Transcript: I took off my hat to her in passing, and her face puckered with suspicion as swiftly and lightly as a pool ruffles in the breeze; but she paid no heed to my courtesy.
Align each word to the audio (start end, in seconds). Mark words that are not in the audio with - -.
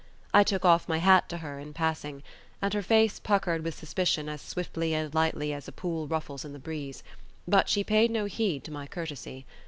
I 0.33 0.43
took 0.43 0.65
off 0.65 0.89
my 0.89 0.97
hat 0.97 1.29
to 1.29 1.37
her 1.45 1.59
in 1.59 1.73
passing, 1.73 2.23
and 2.59 2.73
her 2.73 2.81
face 2.81 3.19
puckered 3.19 3.63
with 3.63 3.75
suspicion 3.75 4.29
as 4.29 4.41
swiftly 4.41 4.95
and 4.95 5.13
lightly 5.13 5.53
as 5.53 5.67
a 5.67 5.71
pool 5.71 6.07
ruffles 6.07 6.43
in 6.43 6.53
the 6.53 6.57
breeze; 6.57 7.03
but 7.47 7.69
she 7.69 7.83
paid 7.83 8.09
no 8.09 8.25
heed 8.25 8.63
to 8.63 8.71
my 8.71 8.87
courtesy. 8.87 9.45